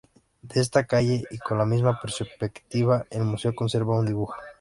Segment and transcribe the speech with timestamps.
[0.41, 4.33] De esta calle, y con la misma perspectiva, el museo conserva un dibujo.